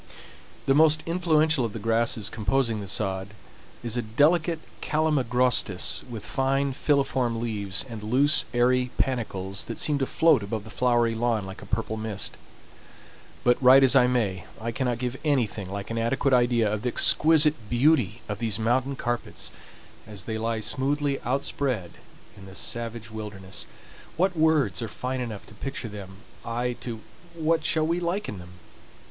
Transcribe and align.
The 0.65 0.73
most 0.73 1.03
influential 1.05 1.63
of 1.63 1.73
the 1.73 1.77
grasses 1.77 2.31
composing 2.31 2.79
the 2.79 2.87
sod 2.87 3.35
is 3.83 3.95
a 3.95 4.01
delicate 4.01 4.57
calamagrostis 4.81 6.01
with 6.09 6.25
fine 6.25 6.73
filiform 6.73 7.39
leaves, 7.39 7.85
and 7.87 8.01
loose, 8.01 8.45
airy 8.51 8.89
panicles 8.97 9.65
that 9.65 9.77
seem 9.77 9.99
to 9.99 10.07
float 10.07 10.41
above 10.41 10.63
the 10.63 10.71
flowery 10.71 11.13
lawn 11.13 11.45
like 11.45 11.61
a 11.61 11.67
purple 11.67 11.97
mist. 11.97 12.35
But, 13.43 13.61
write 13.61 13.83
as 13.83 13.95
I 13.95 14.07
may, 14.07 14.45
I 14.59 14.71
cannot 14.71 14.97
give 14.97 15.17
anything 15.23 15.69
like 15.69 15.91
an 15.91 15.99
adequate 15.99 16.33
idea 16.33 16.73
of 16.73 16.81
the 16.81 16.89
exquisite 16.89 17.69
beauty 17.69 18.23
of 18.27 18.39
these 18.39 18.57
mountain 18.57 18.95
carpets 18.95 19.51
as 20.07 20.25
they 20.25 20.39
lie 20.39 20.61
smoothly 20.61 21.21
outspread 21.21 21.91
in 22.35 22.47
the 22.47 22.55
savage 22.55 23.11
wilderness. 23.11 23.67
What 24.17 24.35
words 24.35 24.81
are 24.81 24.87
fine 24.87 25.21
enough 25.21 25.45
to 25.45 25.53
picture 25.53 25.89
them 25.89 26.17
I 26.43 26.73
to 26.81 27.01
what 27.35 27.63
shall 27.63 27.85
we 27.85 27.99
liken 27.99 28.39
them? 28.39 28.53